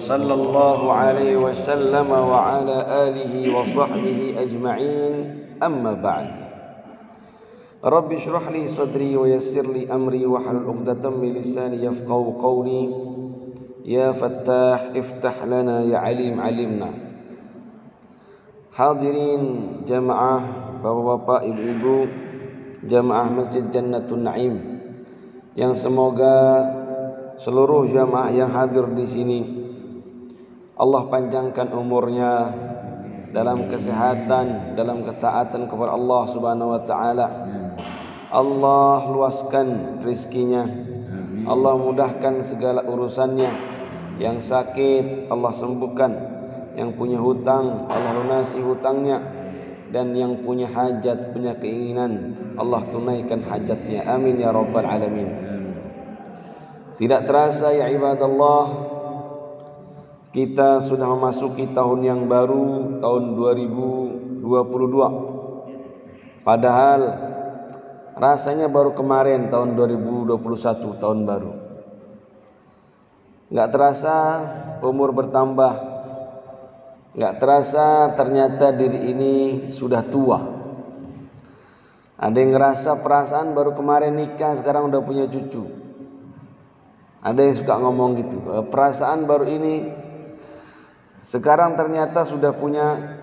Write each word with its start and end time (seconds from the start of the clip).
صلى 0.00 0.34
الله 0.34 0.80
عليه 0.92 1.36
وسلم 1.36 2.10
وعلى 2.10 2.76
آله 3.08 3.32
وصحبه 3.58 4.34
أجمعين. 4.38 5.14
أما 5.62 5.92
بعد 5.92 6.32
رب 7.84 8.08
اشرح 8.12 8.50
لي 8.50 8.66
صدري 8.66 9.16
ويسر 9.16 9.66
لي 9.72 9.88
أمري 9.88 10.26
واحلل 10.26 10.66
عقدة 10.68 11.10
من 11.10 11.32
لساني 11.38 11.84
يفقهوا 11.84 12.38
قولي. 12.42 12.84
يا 13.86 14.12
فتاح 14.12 14.98
افتح 14.98 15.44
لنا 15.46 15.86
يا 15.86 15.98
عليم 15.98 16.40
علمنا. 16.40 16.90
Hadirin 18.76 19.42
jamaah 19.88 20.44
bapak-bapak 20.84 21.48
ibu-ibu 21.48 22.04
jamaah 22.84 23.32
Masjid 23.32 23.64
Jannatul 23.72 24.20
Naim 24.20 24.60
yang 25.56 25.72
semoga 25.72 26.60
seluruh 27.40 27.88
jamaah 27.88 28.28
yang 28.36 28.52
hadir 28.52 28.84
di 28.92 29.08
sini 29.08 29.40
Allah 30.76 31.02
panjangkan 31.08 31.72
umurnya 31.72 32.52
dalam 33.32 33.64
kesehatan, 33.64 34.76
dalam 34.76 35.08
ketaatan 35.08 35.64
kepada 35.64 35.96
Allah 35.96 36.22
Subhanahu 36.28 36.76
wa 36.76 36.82
taala. 36.84 37.26
Allah 38.28 39.08
luaskan 39.08 40.00
rizkinya. 40.04 40.68
Allah 41.48 41.80
mudahkan 41.80 42.44
segala 42.44 42.84
urusannya. 42.84 43.48
Yang 44.16 44.48
sakit 44.48 45.28
Allah 45.28 45.52
sembuhkan 45.52 46.12
yang 46.76 46.92
punya 46.92 47.16
hutang 47.16 47.88
Allah 47.88 48.20
lunasi 48.20 48.60
hutangnya 48.60 49.24
dan 49.88 50.12
yang 50.12 50.44
punya 50.44 50.68
hajat 50.68 51.32
punya 51.32 51.56
keinginan 51.56 52.36
Allah 52.60 52.84
tunaikan 52.92 53.40
hajatnya 53.40 54.04
amin 54.04 54.36
ya 54.36 54.52
rabbal 54.52 54.84
alamin 54.84 55.28
tidak 57.00 57.24
terasa 57.24 57.72
ya 57.72 57.88
ibadallah 57.88 58.95
kita 60.36 60.84
sudah 60.84 61.08
memasuki 61.08 61.72
tahun 61.72 62.04
yang 62.04 62.28
baru 62.28 63.00
tahun 63.00 63.40
2022 64.44 64.44
padahal 66.44 67.00
rasanya 68.20 68.68
baru 68.68 68.92
kemarin 68.92 69.48
tahun 69.48 69.72
2021 69.80 71.00
tahun 71.00 71.24
baru 71.24 71.64
Enggak 73.46 73.78
terasa 73.78 74.16
umur 74.82 75.14
bertambah 75.14 75.96
Gak 77.16 77.40
terasa 77.40 78.12
ternyata 78.12 78.76
diri 78.76 79.08
ini 79.08 79.32
sudah 79.72 80.04
tua. 80.04 80.36
Ada 82.20 82.36
yang 82.36 82.52
ngerasa 82.52 83.00
perasaan 83.00 83.56
baru 83.56 83.72
kemarin 83.72 84.12
nikah 84.20 84.52
sekarang 84.60 84.92
udah 84.92 85.00
punya 85.00 85.24
cucu. 85.24 85.64
Ada 87.24 87.40
yang 87.40 87.56
suka 87.56 87.74
ngomong 87.80 88.20
gitu. 88.20 88.36
Eh, 88.52 88.64
perasaan 88.68 89.24
baru 89.24 89.48
ini 89.48 89.74
sekarang 91.26 91.74
ternyata 91.74 92.22
sudah 92.22 92.54
punya 92.54 93.18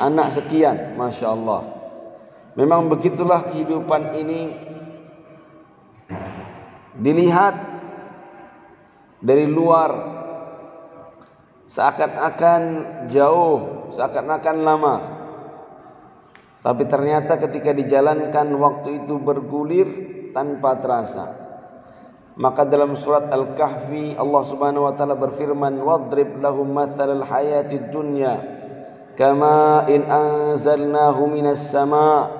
anak 0.00 0.32
sekian. 0.32 0.96
Masya 0.96 1.26
Allah. 1.28 1.60
Memang 2.56 2.88
begitulah 2.88 3.44
kehidupan 3.44 4.16
ini 4.16 4.40
dilihat 6.96 7.56
dari 9.20 9.44
luar 9.48 9.90
seakan-akan 11.68 12.62
jauh, 13.12 13.88
seakan-akan 13.96 14.56
lama. 14.64 14.96
Tapi 16.62 16.84
ternyata 16.88 17.36
ketika 17.36 17.76
dijalankan 17.76 18.48
waktu 18.56 19.04
itu 19.04 19.20
bergulir 19.20 19.88
tanpa 20.32 20.80
terasa. 20.80 21.41
Maka 22.32 22.64
dalam 22.64 22.96
surat 22.96 23.28
Al-Kahfi 23.28 24.16
Allah 24.16 24.42
Subhanahu 24.48 24.88
wa 24.88 24.96
taala 24.96 25.20
berfirman 25.20 25.76
wadrib 25.84 26.40
lahum 26.40 26.72
mathalal 26.72 27.20
hayatid 27.20 27.92
dunya 27.92 28.40
kama 29.12 29.84
in 29.92 30.08
anzalnahu 30.08 31.28
minas 31.28 31.60
sama 31.68 32.32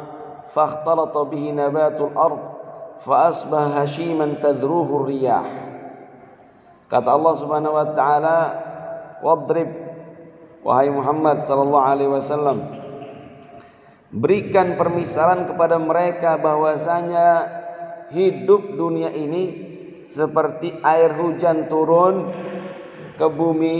fakhtalata 0.48 1.28
bihi 1.28 1.52
nabatul 1.52 2.08
ard 2.16 2.40
asbaha 3.04 3.84
hashiman 3.84 4.40
tadruhu 4.40 5.04
riyah. 5.04 5.44
Kata 6.88 7.12
Allah 7.12 7.34
Subhanahu 7.36 7.76
wa 7.76 7.86
taala 7.92 8.38
wadrib 9.20 9.68
wahai 10.64 10.88
Muhammad 10.88 11.44
sallallahu 11.44 11.84
alaihi 11.84 12.12
wasallam 12.16 12.58
berikan 14.08 14.80
permisalan 14.80 15.48
kepada 15.48 15.76
mereka 15.76 16.40
bahwasanya 16.40 17.60
hidup 18.12 18.76
dunia 18.76 19.08
ini 19.12 19.61
seperti 20.12 20.76
air 20.84 21.16
hujan 21.16 21.72
turun 21.72 22.28
ke 23.16 23.26
bumi 23.32 23.76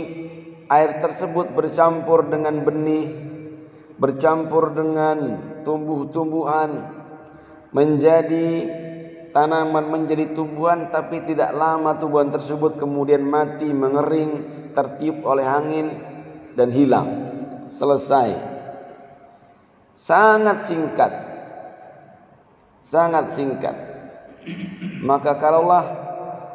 air 0.73 0.97
tersebut 1.05 1.53
bercampur 1.53 2.33
dengan 2.33 2.65
benih 2.65 3.13
bercampur 4.01 4.73
dengan 4.73 5.19
tumbuh-tumbuhan 5.61 6.71
menjadi 7.77 8.49
tanaman 9.37 9.89
menjadi 9.89 10.33
tumbuhan 10.33 10.89
tapi 10.89 11.25
tidak 11.25 11.53
lama 11.53 11.97
tumbuhan 12.01 12.33
tersebut 12.33 12.81
kemudian 12.81 13.25
mati 13.25 13.69
mengering 13.69 14.63
tertiup 14.73 15.25
oleh 15.25 15.45
angin 15.45 15.87
dan 16.57 16.69
hilang. 16.73 17.09
Selesai. 17.73 18.37
Sangat 19.97 20.69
singkat. 20.69 21.13
Sangat 22.83 23.33
singkat. 23.33 23.77
Maka 25.01 25.39
kalaulah 25.39 26.02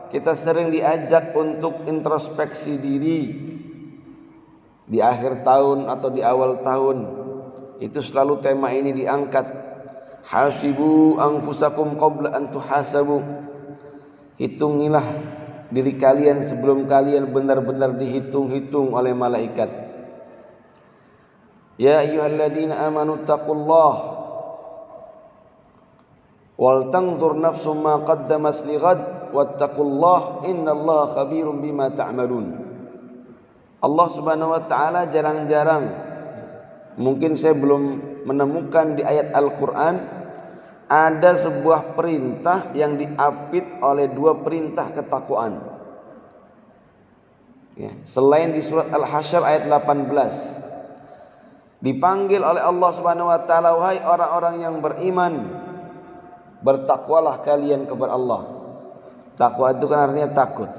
kita 0.07 0.33
sering 0.33 0.71
diajak 0.71 1.35
untuk 1.35 1.83
introspeksi 1.83 2.79
diri 2.79 3.21
di 4.87 4.99
akhir 5.03 5.43
tahun 5.43 5.91
atau 5.91 6.09
di 6.11 6.23
awal 6.23 6.63
tahun 6.63 6.97
itu 7.83 7.99
selalu 8.01 8.39
tema 8.41 8.71
ini 8.73 8.95
diangkat 8.95 9.67
Hasibu 10.27 11.15
anfusakum 11.15 11.95
qabla 11.95 12.35
an 12.35 12.51
tuhasabu. 12.51 13.23
Hitungilah 14.35 15.07
diri 15.71 15.95
kalian 15.95 16.43
sebelum 16.43 16.83
kalian 16.83 17.31
benar-benar 17.31 17.95
dihitung-hitung 17.95 18.91
oleh 18.91 19.15
malaikat. 19.15 19.71
Ya 21.79 22.03
ayyuhalladzina 22.03 22.75
amanu 22.75 23.23
taqullah 23.23 23.95
wal 26.59 26.91
tanzur 26.91 27.37
nafsum 27.37 27.85
ma 27.85 28.03
qaddamas 28.03 28.67
lighad 28.67 28.99
wattaqullah 29.33 30.47
innallaha 30.47 31.13
khabirum 31.17 31.63
bima 31.63 31.89
ta'malun. 31.91 32.67
Allah 33.77 34.07
Subhanahu 34.09 34.57
wa 34.57 34.63
taala 34.65 35.05
jarang-jarang 35.07 35.85
mungkin 36.97 37.37
saya 37.37 37.53
belum 37.53 38.01
menemukan 38.25 38.97
di 38.97 39.05
ayat 39.05 39.31
Al-Qur'an 39.31 39.95
ada 40.87 41.35
sebuah 41.35 41.93
perintah 41.93 42.73
yang 42.73 42.97
diapit 42.97 43.63
oleh 43.83 44.09
dua 44.09 44.41
perintah 44.41 44.89
ketakwaan. 44.89 45.61
Ya, 47.77 47.93
selain 48.09 48.57
di 48.57 48.61
surat 48.65 48.89
Al-Hasyr 48.89 49.45
ayat 49.45 49.69
18 49.69 51.85
dipanggil 51.85 52.41
oleh 52.41 52.65
Allah 52.65 52.89
Subhanahu 52.89 53.29
wa 53.29 53.37
taala 53.45 53.77
wahai 53.77 54.01
orang-orang 54.01 54.65
yang 54.65 54.81
beriman 54.81 55.61
bertakwalah 56.65 57.45
kalian 57.45 57.85
kepada 57.85 58.17
Allah. 58.17 58.56
Takwa 59.37 59.69
itu 59.71 59.85
kan 59.85 60.09
artinya 60.09 60.29
takut. 60.33 60.69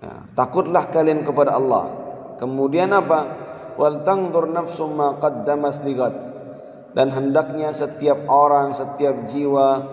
Ya, 0.00 0.24
takutlah 0.32 0.88
kalian 0.88 1.28
kepada 1.28 1.60
Allah. 1.60 1.92
Kemudian 2.40 2.88
apa? 2.96 3.46
Wal 3.76 4.02
tangdur 4.02 4.48
nafsum 4.48 4.96
ma 4.96 5.20
qaddamas 5.20 5.78
dan 6.96 7.12
hendaknya 7.12 7.70
setiap 7.70 8.26
orang, 8.26 8.74
setiap 8.74 9.28
jiwa 9.28 9.86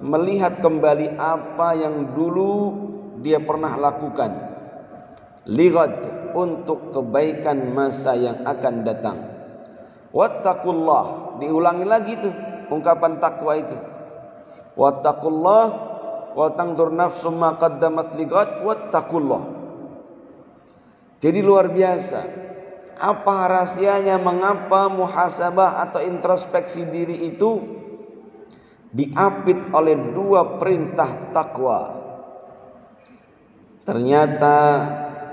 melihat 0.00 0.58
kembali 0.64 1.20
apa 1.20 1.76
yang 1.76 2.16
dulu 2.16 2.52
dia 3.20 3.38
pernah 3.44 3.76
lakukan. 3.76 4.48
Ligad 5.44 5.92
untuk 6.32 6.90
kebaikan 6.90 7.76
masa 7.76 8.16
yang 8.16 8.42
akan 8.48 8.74
datang. 8.82 9.18
Wattaqullah, 10.10 11.38
diulangi 11.38 11.86
lagi 11.86 12.12
itu 12.16 12.30
ungkapan 12.72 13.20
takwa 13.20 13.52
itu. 13.60 13.76
Wattaqullah 14.74 15.89
wa 16.34 16.48
tangdur 16.54 16.94
nafsum 16.94 17.38
ma 17.38 17.56
qaddamat 17.58 18.14
ligad 18.14 18.62
wattaqullah. 18.62 19.42
Jadi 21.20 21.40
luar 21.44 21.68
biasa 21.68 22.20
apa 23.00 23.48
rahasianya 23.48 24.20
mengapa 24.20 24.92
muhasabah 24.92 25.80
atau 25.88 26.04
introspeksi 26.04 26.84
diri 26.88 27.32
itu 27.32 27.60
diapit 28.92 29.56
oleh 29.72 29.96
dua 30.12 30.60
perintah 30.60 31.32
takwa. 31.32 31.96
Ternyata 33.88 34.58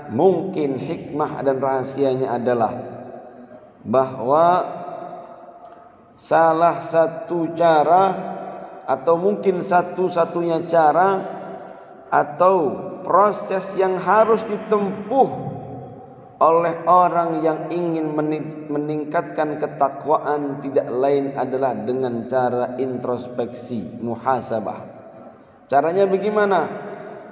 mungkin 0.08 0.80
hikmah 0.80 1.44
dan 1.44 1.60
rahasianya 1.60 2.40
adalah 2.40 2.72
bahwa 3.84 4.46
salah 6.16 6.80
satu 6.80 7.52
cara 7.54 8.27
atau 8.88 9.20
mungkin 9.20 9.60
satu-satunya 9.60 10.64
cara 10.64 11.36
atau 12.08 12.56
proses 13.04 13.76
yang 13.76 14.00
harus 14.00 14.40
ditempuh 14.48 15.28
oleh 16.38 16.86
orang 16.86 17.42
yang 17.42 17.68
ingin 17.68 18.14
meningkatkan 18.70 19.58
ketakwaan 19.58 20.62
tidak 20.64 20.88
lain 20.88 21.34
adalah 21.34 21.74
dengan 21.74 22.30
cara 22.30 22.78
introspeksi, 22.78 24.00
muhasabah. 24.00 24.86
Caranya 25.66 26.06
bagaimana? 26.06 26.86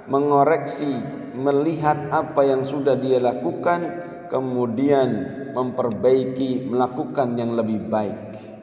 Mengoreksi, 0.07 0.91
melihat 1.35 2.11
apa 2.11 2.47
yang 2.47 2.67
sudah 2.67 2.99
dia 2.99 3.19
lakukan, 3.19 4.07
kemudian 4.27 5.09
memperbaiki, 5.55 6.67
melakukan 6.67 7.35
yang 7.39 7.55
lebih 7.55 7.87
baik. 7.87 8.56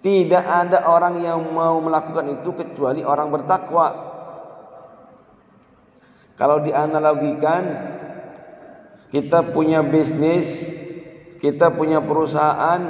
Tidak 0.00 0.44
ada 0.44 0.88
orang 0.88 1.20
yang 1.20 1.44
mau 1.52 1.76
melakukan 1.84 2.40
itu 2.40 2.56
kecuali 2.56 3.04
orang 3.04 3.28
bertakwa. 3.28 4.08
Kalau 6.40 6.64
dianalogikan 6.64 7.62
kita 9.12 9.52
punya 9.52 9.84
bisnis, 9.84 10.72
kita 11.36 11.76
punya 11.76 12.00
perusahaan 12.00 12.80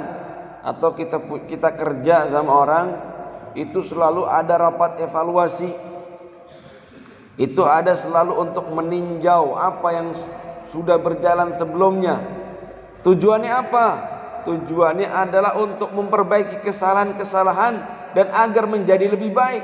atau 0.63 0.95
kita 0.95 1.19
kita 1.51 1.75
kerja 1.75 2.31
sama 2.31 2.51
orang 2.55 2.87
itu 3.59 3.83
selalu 3.83 4.23
ada 4.23 4.55
rapat 4.55 5.03
evaluasi. 5.03 5.71
Itu 7.35 7.67
ada 7.67 7.91
selalu 7.91 8.39
untuk 8.39 8.71
meninjau 8.71 9.51
apa 9.59 9.89
yang 9.99 10.15
sudah 10.71 10.95
berjalan 10.95 11.51
sebelumnya. 11.51 12.23
Tujuannya 13.03 13.51
apa? 13.51 13.87
Tujuannya 14.41 15.05
adalah 15.05 15.57
untuk 15.61 15.93
memperbaiki 15.93 16.65
kesalahan-kesalahan 16.65 17.73
dan 18.17 18.27
agar 18.33 18.65
menjadi 18.65 19.13
lebih 19.13 19.31
baik. 19.31 19.63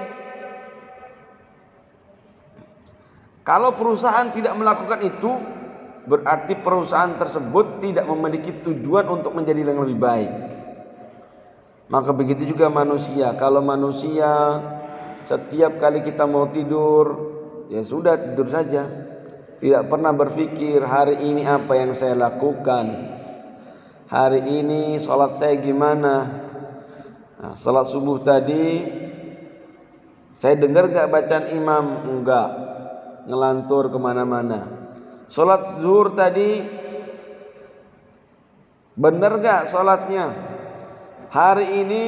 Kalau 3.47 3.73
perusahaan 3.79 4.27
tidak 4.35 4.53
melakukan 4.59 4.99
itu, 5.07 5.31
berarti 6.03 6.59
perusahaan 6.59 7.15
tersebut 7.15 7.79
tidak 7.79 8.03
memiliki 8.07 8.51
tujuan 8.59 9.07
untuk 9.07 9.31
menjadi 9.31 9.71
yang 9.71 9.87
lebih 9.87 9.99
baik. 9.99 10.31
Maka 11.87 12.11
begitu 12.11 12.43
juga 12.43 12.67
manusia. 12.67 13.31
Kalau 13.39 13.63
manusia 13.63 14.59
setiap 15.23 15.79
kali 15.79 16.03
kita 16.03 16.27
mau 16.27 16.51
tidur, 16.51 17.35
ya 17.71 17.79
sudah 17.83 18.19
tidur 18.19 18.51
saja. 18.51 18.83
Tidak 19.57 19.89
pernah 19.89 20.13
berpikir 20.13 20.83
hari 20.83 21.17
ini 21.31 21.47
apa 21.47 21.73
yang 21.79 21.95
saya 21.95 22.13
lakukan. 22.13 23.16
Hari 24.07 24.39
ini 24.39 24.95
sholat 25.03 25.35
saya 25.35 25.59
gimana. 25.59 26.15
Nah, 27.43 27.53
sholat 27.59 27.91
subuh 27.91 28.23
tadi 28.23 28.87
saya 30.39 30.55
dengar 30.55 30.87
gak 30.87 31.11
bacaan 31.11 31.51
imam? 31.51 31.85
Enggak. 32.07 32.49
Ngelantur 33.27 33.91
ke 33.91 33.99
mana-mana. 33.99 34.63
Sholat 35.27 35.83
zuhur 35.83 36.15
tadi 36.15 36.63
benar 38.95 39.43
gak 39.43 39.67
sholatnya? 39.67 40.31
Hari 41.27 41.67
ini 41.83 42.03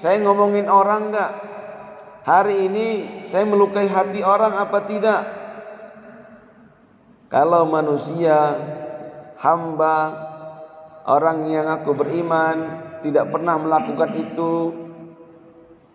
saya 0.00 0.16
ngomongin 0.24 0.72
orang 0.72 1.12
gak? 1.12 1.32
Hari 2.24 2.64
ini 2.64 2.88
saya 3.28 3.44
melukai 3.44 3.84
hati 3.84 4.24
orang 4.24 4.56
apa 4.56 4.88
tidak? 4.88 5.20
Kalau 7.28 7.68
manusia 7.68 8.56
hamba 9.36 10.25
orang 11.06 11.46
yang 11.48 11.70
aku 11.70 11.94
beriman 11.94 12.82
tidak 13.00 13.30
pernah 13.30 13.54
melakukan 13.56 14.10
itu 14.18 14.74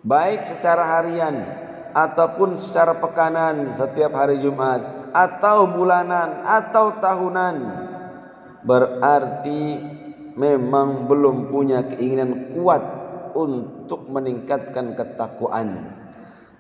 baik 0.08 0.48
secara 0.48 0.98
harian 0.98 1.36
ataupun 1.92 2.56
secara 2.56 2.96
pekanan 2.98 3.76
setiap 3.76 4.16
hari 4.16 4.40
Jumat 4.40 5.12
atau 5.12 5.68
bulanan 5.68 6.48
atau 6.48 6.96
tahunan. 6.98 7.56
Berarti 8.64 9.62
memang 10.40 11.12
belum 11.12 11.52
punya 11.52 11.84
keinginan 11.84 12.56
kuat 12.56 12.84
untuk 13.36 14.08
meningkatkan 14.08 14.96
ketakwaan. 14.96 16.00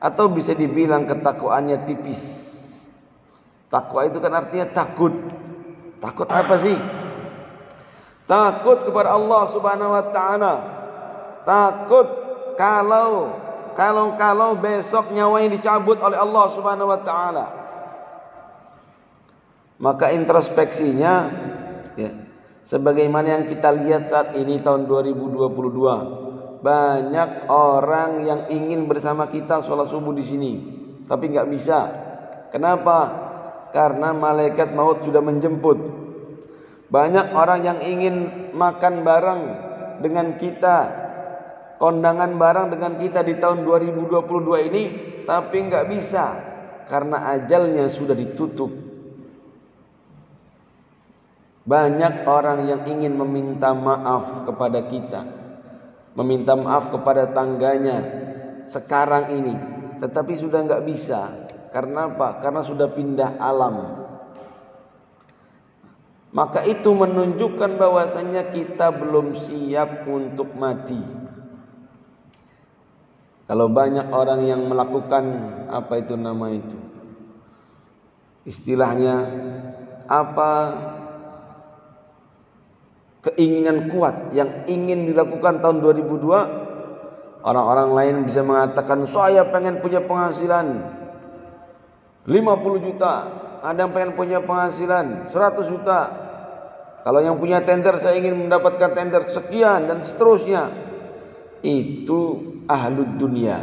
Atau 0.01 0.33
bisa 0.33 0.57
dibilang 0.57 1.05
ketakwaannya 1.05 1.85
tipis. 1.85 2.21
Takwa 3.69 4.09
itu 4.09 4.17
kan 4.17 4.33
artinya 4.33 4.67
takut. 4.73 5.13
Takut 6.01 6.25
apa 6.25 6.57
sih 6.57 6.73
takut 8.31 8.87
kepada 8.87 9.19
Allah 9.19 9.43
Subhanahu 9.51 9.91
wa 9.91 10.05
taala. 10.07 10.55
Takut 11.43 12.07
kalau 12.55 13.35
kalau 13.75 14.15
kalau 14.15 14.55
besok 14.55 15.11
nyawanya 15.11 15.59
dicabut 15.59 15.99
oleh 15.99 16.15
Allah 16.15 16.45
Subhanahu 16.47 16.87
wa 16.87 17.01
taala. 17.03 17.45
Maka 19.81 20.15
introspeksinya 20.15 21.13
ya, 21.99 22.11
sebagaimana 22.63 23.41
yang 23.41 23.45
kita 23.49 23.73
lihat 23.75 24.07
saat 24.07 24.37
ini 24.37 24.63
tahun 24.63 24.87
2022 24.87 26.61
banyak 26.61 27.49
orang 27.49 28.21
yang 28.23 28.41
ingin 28.53 28.85
bersama 28.85 29.25
kita 29.25 29.65
sholat 29.65 29.89
subuh 29.89 30.13
di 30.13 30.23
sini 30.23 30.53
tapi 31.03 31.27
nggak 31.35 31.49
bisa. 31.51 31.79
Kenapa? 32.53 33.27
Karena 33.73 34.13
malaikat 34.13 34.71
maut 34.71 35.01
sudah 35.01 35.23
menjemput 35.23 35.90
banyak 36.91 37.31
orang 37.31 37.59
yang 37.63 37.79
ingin 37.79 38.15
makan 38.51 39.07
bareng 39.07 39.41
dengan 40.03 40.35
kita 40.35 40.79
kondangan 41.79 42.35
bareng 42.35 42.67
dengan 42.69 42.99
kita 42.99 43.23
di 43.23 43.39
tahun 43.39 43.63
2022 43.63 44.67
ini 44.67 44.83
tapi 45.23 45.71
nggak 45.71 45.87
bisa 45.87 46.25
karena 46.85 47.31
ajalnya 47.31 47.87
sudah 47.87 48.13
ditutup 48.13 48.91
banyak 51.61 52.25
orang 52.25 52.65
yang 52.65 52.81
ingin 52.89 53.13
meminta 53.13 53.69
maaf 53.77 54.49
kepada 54.49 54.81
kita, 54.89 55.21
meminta 56.17 56.57
maaf 56.57 56.89
kepada 56.89 57.29
tangganya 57.29 58.01
sekarang 58.65 59.29
ini, 59.29 59.53
tetapi 60.01 60.33
sudah 60.33 60.65
nggak 60.65 60.83
bisa. 60.89 61.21
Karena 61.71 62.11
apa? 62.11 62.41
Karena 62.41 62.65
sudah 62.65 62.91
pindah 62.91 63.39
alam. 63.39 64.00
Maka 66.31 66.63
itu 66.63 66.95
menunjukkan 66.95 67.75
bahwasanya 67.75 68.55
kita 68.55 68.87
belum 68.95 69.35
siap 69.35 70.07
untuk 70.07 70.55
mati. 70.55 70.99
Kalau 73.51 73.67
banyak 73.67 74.15
orang 74.15 74.47
yang 74.47 74.63
melakukan 74.63 75.23
apa 75.67 75.99
itu 75.99 76.15
nama 76.15 76.55
itu? 76.55 76.79
Istilahnya 78.47 79.27
apa 80.07 80.51
keinginan 83.21 83.91
kuat 83.91 84.31
yang 84.31 84.65
ingin 84.71 85.11
dilakukan 85.11 85.59
tahun 85.59 85.83
2002 85.83 87.43
orang-orang 87.43 87.89
lain 87.91 88.15
bisa 88.25 88.41
mengatakan 88.41 89.05
saya 89.05 89.45
pengen 89.51 89.83
punya 89.83 90.01
penghasilan 90.01 90.79
50 92.25 92.85
juta 92.87 93.13
ada 93.61 93.85
yang 93.85 93.93
pengen 93.93 94.17
punya 94.17 94.41
penghasilan 94.41 95.29
100 95.29 95.71
juta. 95.71 95.99
Kalau 97.01 97.21
yang 97.21 97.37
punya 97.37 97.61
tender 97.61 97.97
saya 97.97 98.17
ingin 98.17 98.37
mendapatkan 98.49 98.93
tender 98.93 99.25
sekian 99.29 99.89
dan 99.89 100.01
seterusnya. 100.01 100.69
Itu 101.61 102.41
ahlu 102.65 103.21
dunia. 103.21 103.61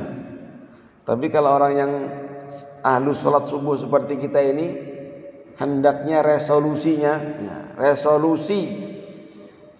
Tapi 1.02 1.26
kalau 1.34 1.58
orang 1.58 1.72
yang 1.74 1.92
ahlu 2.82 3.10
sholat 3.10 3.46
subuh 3.46 3.74
seperti 3.74 4.22
kita 4.22 4.38
ini 4.38 4.66
hendaknya 5.58 6.22
resolusinya 6.22 7.14
ya, 7.42 7.58
resolusi. 7.74 8.86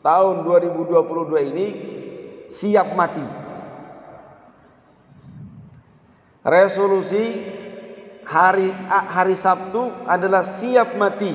Tahun 0.03 0.47
2022 0.47 1.51
ini 1.55 1.67
siap 2.51 2.95
mati. 2.95 3.23
Resolusi 6.47 7.58
hari 8.29 8.69
hari 8.89 9.33
Sabtu 9.33 9.89
adalah 10.05 10.45
siap 10.45 11.01
mati. 11.01 11.33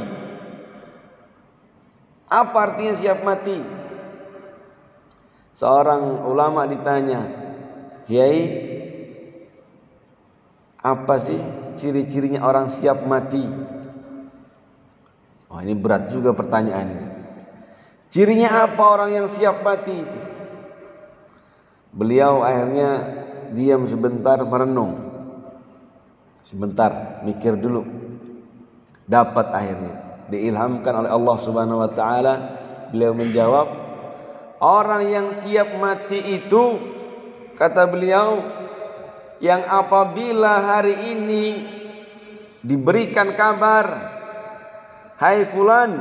Apa 2.29 2.57
artinya 2.69 2.93
siap 2.93 3.25
mati? 3.25 3.57
Seorang 5.53 6.25
ulama 6.29 6.69
ditanya, 6.69 7.21
"Kiai, 8.05 8.41
apa 10.81 11.15
sih 11.17 11.41
ciri-cirinya 11.77 12.45
orang 12.45 12.69
siap 12.69 13.05
mati?" 13.05 13.41
Oh, 15.49 15.61
ini 15.61 15.77
berat 15.77 16.09
juga 16.09 16.33
pertanyaan 16.33 16.87
ini. 16.89 17.07
Cirinya 18.09 18.65
apa 18.69 18.81
orang 18.81 19.09
yang 19.13 19.27
siap 19.29 19.61
mati 19.61 19.93
itu? 19.93 20.21
Beliau 21.93 22.41
akhirnya 22.41 22.89
diam 23.53 23.85
sebentar 23.85 24.41
merenung. 24.41 25.12
Sebentar, 26.47 27.23
mikir 27.23 27.55
dulu. 27.55 27.87
Dapat 29.07 29.47
akhirnya 29.51 29.95
diilhamkan 30.31 31.03
oleh 31.03 31.11
Allah 31.11 31.37
Subhanahu 31.39 31.83
wa 31.83 31.91
taala. 31.91 32.33
Beliau 32.93 33.17
menjawab, 33.17 33.67
orang 34.61 35.03
yang 35.09 35.27
siap 35.33 35.75
mati 35.75 36.39
itu 36.39 36.79
kata 37.57 37.89
beliau 37.89 38.41
yang 39.43 39.59
apabila 39.65 40.63
hari 40.63 41.11
ini 41.11 41.45
diberikan 42.63 43.35
kabar 43.35 44.13
hai 45.19 45.43
fulan 45.43 45.99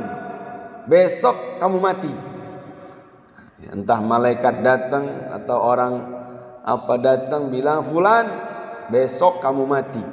besok 0.87 1.59
kamu 1.59 1.77
mati 1.83 2.13
entah 3.67 3.99
malaikat 3.99 4.63
datang 4.63 5.27
atau 5.27 5.57
orang 5.59 5.93
apa 6.63 6.93
datang 7.03 7.51
bilang 7.51 7.83
fulan 7.83 8.31
besok 8.87 9.43
kamu 9.43 9.63
mati 9.67 10.03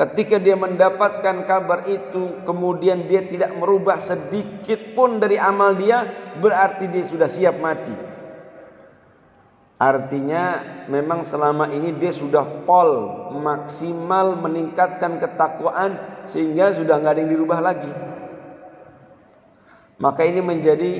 ketika 0.00 0.40
dia 0.40 0.56
mendapatkan 0.56 1.44
kabar 1.44 1.84
itu 1.84 2.40
kemudian 2.48 3.04
dia 3.04 3.28
tidak 3.28 3.52
merubah 3.52 4.00
sedikit 4.00 4.96
pun 4.96 5.20
dari 5.20 5.36
amal 5.36 5.76
dia 5.76 6.08
berarti 6.40 6.88
dia 6.88 7.04
sudah 7.04 7.28
siap 7.28 7.60
mati 7.60 8.10
Artinya 9.80 10.60
memang 10.92 11.24
selama 11.24 11.72
ini 11.72 11.96
dia 11.96 12.12
sudah 12.12 12.68
pol 12.68 13.08
maksimal 13.32 14.36
meningkatkan 14.36 15.16
ketakwaan 15.16 15.96
sehingga 16.28 16.76
sudah 16.76 17.00
nggak 17.00 17.16
ada 17.16 17.20
yang 17.24 17.32
dirubah 17.32 17.60
lagi. 17.64 17.88
Maka 19.96 20.28
ini 20.28 20.44
menjadi 20.44 20.92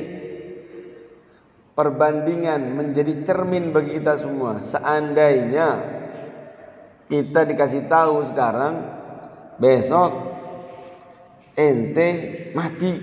perbandingan, 1.76 2.72
menjadi 2.72 3.20
cermin 3.20 3.68
bagi 3.76 4.00
kita 4.00 4.16
semua. 4.16 4.64
Seandainya 4.64 5.99
kita 7.10 7.42
dikasih 7.42 7.90
tahu 7.90 8.22
sekarang, 8.22 8.86
besok 9.58 10.14
ente 11.58 12.08
mati. 12.54 12.94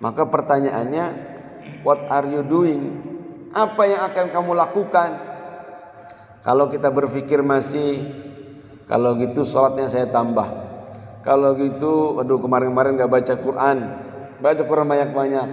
Maka 0.00 0.24
pertanyaannya, 0.30 1.06
What 1.86 2.10
are 2.10 2.26
you 2.26 2.42
doing? 2.42 2.82
Apa 3.54 3.82
yang 3.86 4.02
akan 4.10 4.26
kamu 4.34 4.52
lakukan? 4.56 5.10
Kalau 6.42 6.66
kita 6.68 6.90
berpikir 6.90 7.44
masih 7.44 8.02
kalau 8.88 9.16
gitu 9.20 9.44
sholatnya 9.44 9.88
saya 9.92 10.08
tambah. 10.08 10.48
Kalau 11.22 11.54
gitu, 11.60 12.16
aduh 12.18 12.40
kemarin-kemarin 12.40 12.96
gak 12.96 13.12
baca 13.12 13.34
Quran, 13.36 13.78
baca 14.40 14.62
Quran 14.64 14.88
banyak-banyak. 14.88 15.48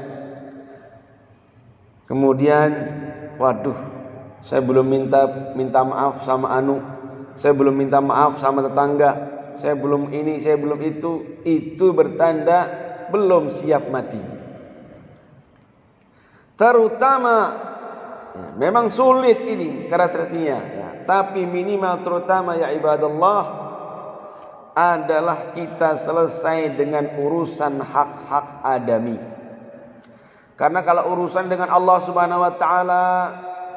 Kemudian, 2.06 2.70
waduh, 3.42 3.76
saya 4.46 4.62
belum 4.62 4.86
minta 4.86 5.26
minta 5.58 5.82
maaf 5.82 6.22
sama 6.22 6.54
Anu, 6.54 6.78
saya 7.34 7.58
belum 7.58 7.74
minta 7.74 7.98
maaf 7.98 8.38
sama 8.38 8.62
tetangga, 8.62 9.12
saya 9.58 9.74
belum 9.74 10.14
ini, 10.14 10.38
saya 10.38 10.54
belum 10.62 10.80
itu. 10.86 11.42
Itu 11.42 11.98
bertanda 11.98 12.70
belum 13.10 13.50
siap 13.50 13.90
mati. 13.90 14.22
Terutama 16.56 17.36
ya, 18.38 18.48
memang 18.56 18.94
sulit 18.94 19.42
ini 19.50 19.90
karakternya. 19.90 20.58
Ya, 20.62 20.90
tapi 21.10 21.44
minimal 21.44 22.06
terutama 22.06 22.54
ya 22.54 22.70
ibadallah 22.70 23.66
adalah 24.78 25.58
kita 25.58 25.98
selesai 25.98 26.78
dengan 26.78 27.18
urusan 27.18 27.82
hak-hak 27.82 28.62
adami. 28.62 29.18
Karena 30.56 30.86
kalau 30.86 31.12
urusan 31.18 31.52
dengan 31.52 31.68
Allah 31.68 31.98
Subhanahu 32.00 32.40
wa 32.46 32.54
taala 32.56 33.04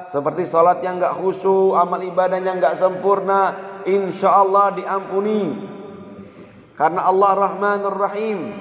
seperti 0.08 0.48
salat 0.48 0.80
yang 0.80 0.96
enggak 0.96 1.16
khusyuk, 1.20 1.76
amal 1.76 2.00
ibadahnya 2.00 2.56
enggak 2.56 2.76
sempurna, 2.80 3.54
insyaallah 3.84 4.76
diampuni. 4.76 5.68
Karena 6.72 7.06
Allah 7.06 7.30
Rahmanur 7.36 7.96
Rahim. 7.96 8.54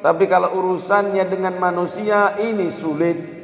Tapi 0.00 0.28
kalau 0.30 0.54
urusannya 0.54 1.24
dengan 1.26 1.56
manusia 1.58 2.36
ini 2.38 2.68
sulit 2.68 3.36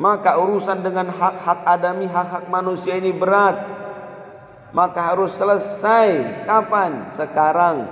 maka 0.00 0.40
urusan 0.40 0.80
dengan 0.80 1.12
hak-hak 1.12 1.60
adami, 1.68 2.08
hak-hak 2.08 2.48
manusia 2.48 2.96
ini 2.96 3.12
berat. 3.12 3.60
Maka 4.72 5.12
harus 5.12 5.36
selesai. 5.36 6.40
Kapan? 6.48 7.12
Sekarang. 7.12 7.84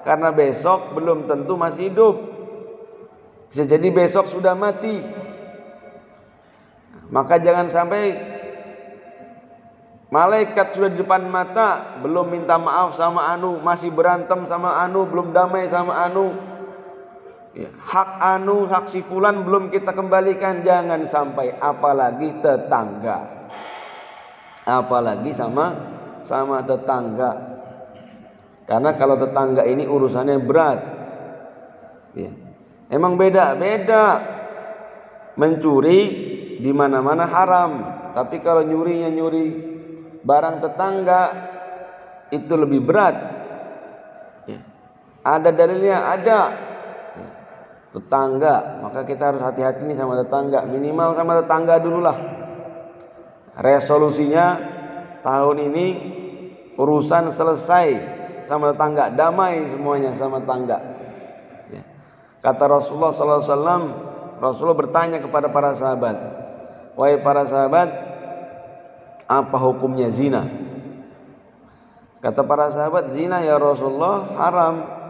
Karena 0.00 0.32
besok 0.32 0.96
belum 0.96 1.28
tentu 1.28 1.60
masih 1.60 1.92
hidup. 1.92 2.16
Bisa 3.52 3.68
jadi 3.68 3.92
besok 3.92 4.32
sudah 4.32 4.56
mati. 4.56 5.04
Maka 7.10 7.42
jangan 7.42 7.66
sampai 7.66 8.14
malaikat 10.14 10.78
sudah 10.78 10.90
di 10.94 11.02
depan 11.02 11.26
mata, 11.26 11.98
belum 12.02 12.30
minta 12.30 12.54
maaf 12.56 12.94
sama 12.94 13.34
Anu, 13.34 13.58
masih 13.58 13.90
berantem 13.90 14.46
sama 14.46 14.78
Anu, 14.78 15.10
belum 15.10 15.34
damai 15.34 15.66
sama 15.66 16.06
Anu, 16.06 16.30
Ya, 17.50 17.66
hak 17.66 18.10
anu, 18.22 18.70
hak 18.70 18.86
si 18.86 19.02
fulan 19.02 19.42
belum 19.42 19.74
kita 19.74 19.90
kembalikan 19.90 20.62
jangan 20.62 21.02
sampai 21.10 21.50
apalagi 21.58 22.38
tetangga. 22.38 23.26
Apalagi 24.62 25.34
sama 25.34 25.74
sama 26.22 26.62
tetangga. 26.62 27.58
Karena 28.70 28.94
kalau 28.94 29.18
tetangga 29.18 29.66
ini 29.66 29.82
urusannya 29.82 30.38
berat. 30.46 30.80
Ya. 32.14 32.30
Emang 32.86 33.18
beda, 33.18 33.58
beda. 33.58 34.06
Mencuri 35.34 36.29
di 36.60 36.70
mana-mana 36.70 37.24
haram, 37.24 37.70
tapi 38.12 38.38
kalau 38.44 38.62
nyurinya 38.62 39.08
nyuri 39.08 39.46
barang 40.20 40.56
tetangga 40.60 41.22
itu 42.30 42.52
lebih 42.54 42.84
berat. 42.84 43.16
Ya. 44.46 44.60
Ada 45.24 45.50
dalilnya, 45.50 45.98
ada. 46.14 46.40
Tetangga. 47.90 48.86
Maka 48.86 49.02
kita 49.02 49.34
harus 49.34 49.42
hati-hati 49.42 49.82
nih 49.82 49.98
sama 49.98 50.14
tetangga. 50.22 50.62
Minimal 50.62 51.18
sama 51.18 51.42
tetangga 51.42 51.82
dulu 51.82 51.98
lah 51.98 52.40
resolusinya 53.58 54.46
tahun 55.26 55.56
ini 55.70 55.86
urusan 56.78 57.34
selesai 57.34 57.88
sama 58.46 58.72
tetangga. 58.72 59.10
Damai 59.10 59.66
semuanya 59.66 60.14
sama 60.16 60.40
tetangga. 60.42 60.78
Ya. 61.70 61.82
kata 62.40 62.64
Rasulullah 62.66 63.12
SAW 63.12 63.84
Rasulullah 64.40 64.78
bertanya 64.78 65.18
kepada 65.20 65.52
para 65.52 65.76
sahabat 65.76 66.16
wahai 67.00 67.16
para 67.24 67.48
sahabat 67.48 67.88
apa 69.24 69.56
hukumnya 69.56 70.12
zina 70.12 70.44
kata 72.20 72.44
para 72.44 72.68
sahabat 72.68 73.16
zina 73.16 73.40
ya 73.40 73.56
Rasulullah 73.56 74.36
haram 74.36 75.00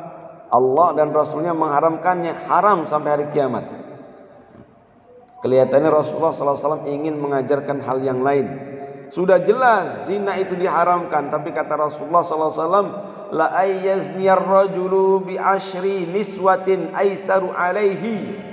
Allah 0.50 0.88
dan 0.98 1.14
Rasulnya 1.14 1.54
mengharamkannya 1.54 2.50
haram 2.50 2.82
sampai 2.82 3.10
hari 3.14 3.26
kiamat. 3.30 3.64
Kelihatannya 5.40 5.88
Rasulullah 5.88 6.34
SAW 6.34 6.84
ingin 6.90 7.16
mengajarkan 7.16 7.80
hal 7.80 8.02
yang 8.02 8.20
lain. 8.20 8.50
Sudah 9.14 9.40
jelas 9.40 10.10
zina 10.10 10.36
itu 10.36 10.58
diharamkan, 10.58 11.32
tapi 11.32 11.54
kata 11.54 11.78
Rasulullah 11.78 12.22
SAW, 12.26 12.86
la 13.32 13.46
ayyazniyar 13.56 14.42
rajulu 14.42 15.24
bi 15.24 15.38
ashri 15.40 16.04
niswatin 16.04 16.92
aisaru 16.92 17.54
alaihi. 17.54 18.49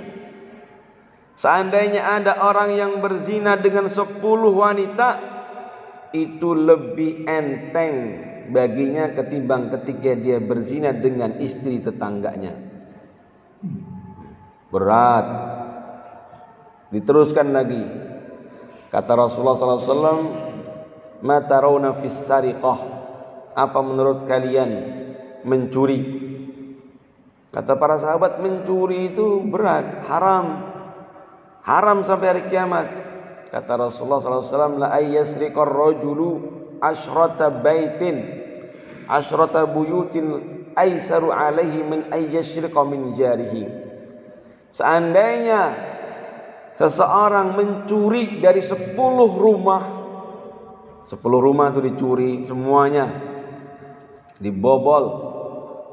Seandainya 1.38 2.02
ada 2.02 2.42
orang 2.42 2.74
yang 2.74 2.92
berzina 2.98 3.54
dengan 3.54 3.86
sepuluh 3.86 4.50
wanita, 4.50 5.38
itu 6.10 6.50
lebih 6.50 7.30
enteng 7.30 7.94
baginya 8.50 9.14
ketimbang 9.14 9.70
ketika 9.70 10.18
dia 10.18 10.42
berzina 10.42 10.90
dengan 10.90 11.38
istri 11.38 11.78
tetangganya. 11.78 12.58
Berat. 14.74 15.26
Diteruskan 16.90 17.54
lagi. 17.54 17.86
Kata 18.90 19.12
Rasulullah 19.14 19.54
SAW, 19.54 20.48
Mata 21.22 21.58
rauna 21.58 21.94
fis 21.94 22.14
sariqah. 22.14 22.78
Apa 23.54 23.78
menurut 23.78 24.26
kalian 24.26 24.70
mencuri? 25.46 25.98
Kata 27.50 27.74
para 27.74 27.98
sahabat, 27.98 28.38
mencuri 28.38 29.14
itu 29.14 29.42
berat, 29.46 30.02
haram. 30.06 30.77
Haram 31.68 32.00
sampai 32.00 32.26
hari 32.32 32.42
kiamat. 32.48 32.88
Kata 33.52 33.76
Rasulullah 33.76 34.20
SAW, 34.24 34.80
La 34.80 34.88
ayyasriqar 34.96 35.68
rajulu 35.68 36.58
asyrata 36.80 37.50
baitin 37.50 38.16
asyrata 39.08 39.66
buyutin 39.66 40.26
aisaru 40.76 41.34
alaihi 41.34 41.82
min 41.82 42.00
ayyashriqa 42.12 42.80
min 42.86 43.10
jarihi 43.16 43.66
seandainya 44.70 45.74
seseorang 46.78 47.58
mencuri 47.58 48.38
dari 48.38 48.62
sepuluh 48.62 49.32
rumah 49.32 49.82
sepuluh 51.02 51.40
rumah 51.40 51.72
itu 51.74 51.80
dicuri 51.82 52.44
semuanya 52.46 53.08
dibobol 54.38 55.04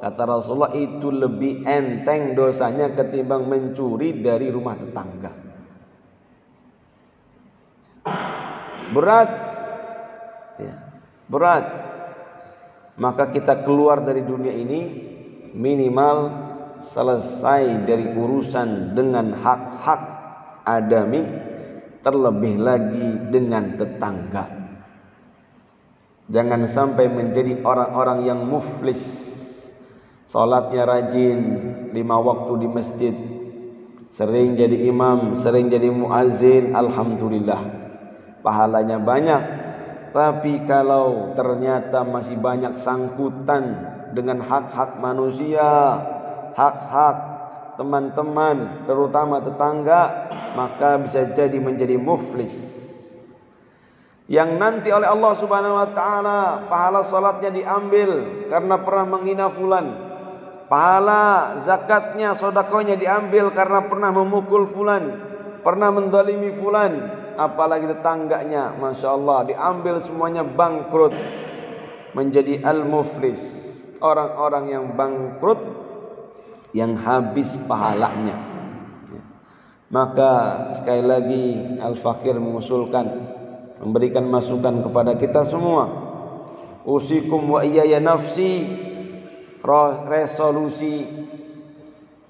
kata 0.03 0.21
Rasulullah 0.27 0.75
itu 0.75 1.09
lebih 1.09 1.65
enteng 1.65 2.37
dosanya 2.37 2.93
ketimbang 2.93 3.47
mencuri 3.47 4.21
dari 4.21 4.51
rumah 4.53 4.77
tetangga 4.77 5.44
berat 8.95 9.29
ya, 10.55 10.75
berat 11.27 11.65
maka 12.95 13.27
kita 13.27 13.67
keluar 13.67 14.07
dari 14.07 14.23
dunia 14.23 14.55
ini 14.55 14.79
minimal 15.51 16.17
selesai 16.79 17.83
dari 17.83 18.15
urusan 18.15 18.95
dengan 18.95 19.35
hak-hak 19.35 20.01
adami 20.63 21.27
terlebih 21.99 22.55
lagi 22.55 23.07
dengan 23.27 23.75
tetangga 23.75 24.65
Jangan 26.25 26.65
sampai 26.65 27.05
menjadi 27.05 27.61
orang-orang 27.61 28.25
yang 28.25 28.39
muflis. 28.49 29.33
Salatnya 30.25 30.89
rajin, 30.89 31.39
lima 31.93 32.17
waktu 32.17 32.65
di 32.65 32.67
masjid. 32.67 33.15
Sering 34.09 34.57
jadi 34.57 34.89
imam, 34.89 35.37
sering 35.37 35.69
jadi 35.69 35.93
muazzin, 35.93 36.73
alhamdulillah. 36.73 37.84
Pahalanya 38.45 39.01
banyak. 39.01 39.43
Tapi 40.13 40.63
kalau 40.69 41.33
ternyata 41.33 42.05
masih 42.05 42.37
banyak 42.37 42.77
sangkutan 42.77 43.63
dengan 44.13 44.39
hak-hak 44.39 45.01
manusia, 45.01 45.65
hak-hak 46.53 47.17
teman-teman, 47.75 48.85
terutama 48.85 49.41
tetangga, 49.41 50.31
maka 50.55 51.01
bisa 51.01 51.27
jadi 51.35 51.57
menjadi 51.59 51.99
muflis 51.99 52.85
yang 54.25 54.57
nanti 54.57 54.89
oleh 54.89 55.05
Allah 55.05 55.33
Subhanahu 55.37 55.77
wa 55.77 55.89
taala 55.93 56.65
pahala 56.65 57.05
salatnya 57.05 57.53
diambil 57.53 58.41
karena 58.49 58.75
pernah 58.81 59.05
menghina 59.05 59.47
fulan. 59.53 59.85
Pahala 60.65 61.61
zakatnya, 61.61 62.33
sedekahnya 62.33 62.97
diambil 62.97 63.53
karena 63.53 63.85
pernah 63.85 64.09
memukul 64.09 64.65
fulan, 64.65 65.13
pernah 65.61 65.93
mendalimi 65.93 66.49
fulan, 66.57 66.93
apalagi 67.35 67.87
tetangganya, 67.87 68.75
masya 68.75 69.13
Allah 69.15 69.47
diambil 69.47 69.99
semuanya 69.99 70.41
bangkrut 70.41 71.13
menjadi 72.15 72.63
al-muflis, 72.63 73.41
orang-orang 73.99 74.71
yang 74.71 74.85
bangkrut 74.95 75.59
yang 76.71 76.95
habis 76.99 77.55
pahalanya. 77.67 78.35
Maka 79.85 80.31
sekali 80.75 81.03
lagi 81.05 81.43
Al-Fakir 81.79 82.35
mengusulkan 82.35 83.05
memberikan 83.79 84.25
masukan 84.27 84.81
kepada 84.81 85.13
kita 85.15 85.45
semua. 85.45 85.87
Usikum 86.83 87.55
wa 87.55 87.61
iyaya 87.61 88.01
nafsi 88.01 88.65
resolusi. 90.09 91.05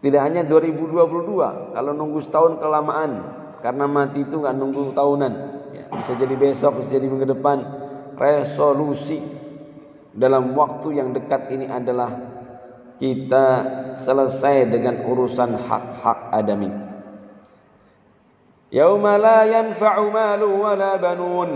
Tidak 0.04 0.22
hanya 0.22 0.46
2022 0.46 1.74
kalau 1.74 1.92
nunggu 1.98 2.20
setahun 2.22 2.62
kelamaan 2.62 3.12
karena 3.62 3.86
mati 3.86 4.24
itu 4.24 4.40
nggak 4.40 4.56
nunggu 4.56 4.96
tahunan. 4.96 5.34
Ya, 5.76 5.86
bisa 5.92 6.16
jadi 6.16 6.36
besok 6.36 6.82
bisa 6.82 6.90
jadi 6.96 7.06
minggu 7.08 7.28
depan. 7.36 7.58
Resolusi 8.16 9.20
dalam 10.16 10.56
waktu 10.56 10.96
yang 10.96 11.12
dekat 11.12 11.52
ini 11.52 11.68
adalah 11.68 12.08
kita 12.96 13.48
selesai 14.00 14.72
dengan 14.72 15.04
urusan 15.04 15.60
hak-hak 15.60 16.32
adami. 16.32 16.72
Yauma 18.72 19.20
la 19.20 19.44
yanfa'u 19.44 20.12
malu 20.12 20.64
wa 20.64 20.74
la 20.76 20.96
banun 20.96 21.50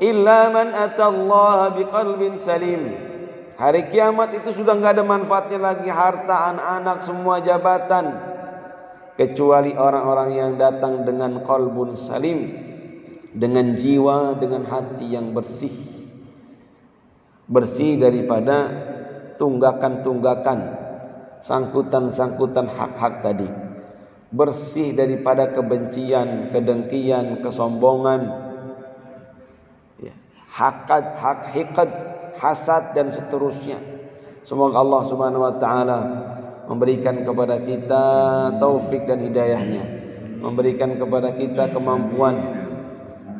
illa 0.00 0.48
man 0.48 0.72
atallaha 0.72 1.76
biqalbin 1.76 2.40
salim. 2.40 2.82
Hari 3.60 3.92
kiamat 3.92 4.32
itu 4.40 4.56
sudah 4.56 4.72
nggak 4.72 4.96
ada 4.96 5.04
manfaatnya 5.04 5.60
lagi. 5.60 5.92
Harta, 5.92 6.48
anak-anak, 6.48 7.04
semua 7.04 7.44
jabatan, 7.44 8.08
kecuali 9.20 9.76
orang-orang 9.76 10.30
yang 10.32 10.52
datang 10.56 11.04
dengan 11.04 11.44
kolbun 11.44 11.92
salim 11.92 12.70
dengan 13.30 13.78
jiwa 13.78 14.34
dengan 14.38 14.66
hati 14.66 15.12
yang 15.14 15.30
bersih. 15.30 15.74
Bersih 17.50 17.98
daripada 17.98 18.70
tunggakan-tunggakan 19.38 20.58
sangkutan-sangkutan 21.42 22.70
hak-hak 22.70 23.14
tadi. 23.24 23.48
Bersih 24.30 24.94
daripada 24.94 25.50
kebencian, 25.50 26.54
kedengkian, 26.54 27.42
kesombongan, 27.42 28.30
ya, 29.98 30.14
hakad, 30.54 31.18
hak 31.18 31.40
hikad, 31.50 31.90
hasad 32.38 32.94
dan 32.94 33.10
seterusnya. 33.10 33.82
Semoga 34.46 34.78
Allah 34.78 35.02
Subhanahu 35.02 35.42
wa 35.42 35.54
taala 35.58 35.98
memberikan 36.70 37.26
kepada 37.26 37.58
kita 37.66 38.04
taufik 38.62 39.02
dan 39.02 39.18
hidayahnya, 39.18 39.82
memberikan 40.38 40.94
kepada 40.94 41.34
kita 41.34 41.74
kemampuan. 41.74 42.62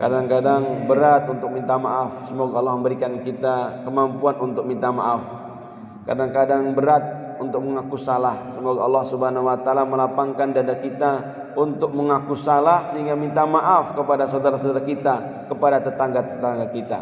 Kadang-kadang 0.03 0.91
berat 0.91 1.31
untuk 1.31 1.55
minta 1.55 1.79
maaf. 1.79 2.27
Semoga 2.27 2.59
Allah 2.59 2.75
memberikan 2.75 3.23
kita 3.23 3.87
kemampuan 3.87 4.35
untuk 4.43 4.67
minta 4.67 4.91
maaf. 4.91 5.23
Kadang-kadang 6.11 6.75
berat 6.75 7.05
untuk 7.39 7.63
mengaku 7.63 7.95
salah. 8.01 8.51
Semoga 8.51 8.83
Allah 8.83 9.05
Subhanahu 9.07 9.47
wa 9.47 9.61
taala 9.63 9.87
melapangkan 9.87 10.51
dada 10.51 10.75
kita 10.83 11.13
untuk 11.55 11.95
mengaku 11.95 12.35
salah 12.35 12.91
sehingga 12.91 13.15
minta 13.15 13.47
maaf 13.47 13.95
kepada 13.95 14.27
saudara-saudara 14.27 14.83
kita, 14.83 15.47
kepada 15.47 15.79
tetangga-tetangga 15.85 16.67
kita. 16.75 16.99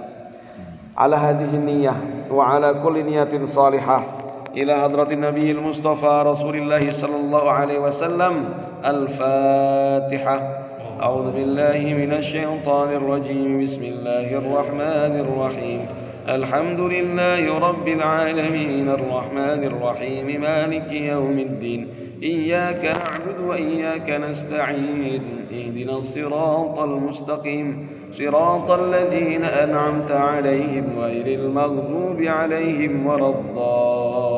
Ala 0.99 1.17
hadhihi 1.17 1.57
niyyah 1.57 1.97
wa 2.29 2.51
ala 2.51 2.83
kulli 2.83 3.07
niyatin 3.07 3.47
salihah 3.47 4.17
ila 4.55 4.75
hadratin 4.81 5.21
nabiyil 5.21 5.61
mustafa 5.61 6.25
rasulillah 6.25 6.81
sallallahu 6.81 7.49
alaihi 7.49 7.81
wasallam 7.81 8.55
al-fatihah 8.83 10.59
أعوذ 10.99 11.31
بالله 11.31 11.95
من 11.95 12.13
الشيطان 12.13 12.89
الرجيم. 12.89 13.63
بسم 13.63 13.83
الله 13.83 14.35
الرحمن 14.35 15.15
الرحيم. 15.21 15.87
الحمد 16.29 16.81
لله 16.81 17.59
رب 17.59 17.89
العالمين. 17.89 18.89
الرحمن 18.89 19.65
الرحيم. 19.65 20.41
مالك 20.41 20.93
يوم 20.93 21.39
الدين. 21.39 21.89
إياك 22.23 22.85
نعبد 22.85 23.39
وإياك 23.47 24.11
نستعين. 24.11 25.23
اهدنا 25.53 25.93
الصراط 25.93 26.79
المستقيم. 26.79 27.89
صراط 28.13 28.71
الذين 28.71 29.45
أنعمت 29.45 30.11
عليهم 30.11 30.85
غير 30.99 31.41
المغضوب 31.41 32.23
عليهم 32.23 33.07
ولا 33.07 33.29
الضالين. 33.29 34.38